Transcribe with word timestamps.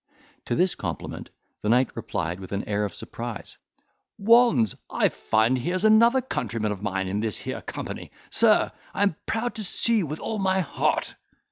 To 0.45 0.55
this 0.55 0.73
compliment 0.73 1.29
the 1.61 1.69
knight 1.69 1.95
replied 1.95 2.39
with 2.39 2.51
an 2.53 2.63
air 2.63 2.85
of 2.85 2.95
surprise: 2.95 3.59
"Waunds! 4.17 4.73
I 4.89 5.09
find 5.09 5.55
here's 5.59 5.85
another 5.85 6.21
countryman 6.21 6.71
of 6.71 6.81
mine 6.81 7.07
in 7.07 7.19
this 7.19 7.37
here 7.37 7.61
company. 7.61 8.09
Sir, 8.31 8.71
I 8.95 9.03
am 9.03 9.15
proud 9.27 9.53
to 9.53 9.63
see 9.63 9.99
you 9.99 10.07
with 10.07 10.19
all 10.19 10.39
my 10.39 10.61
heart." 10.61 11.13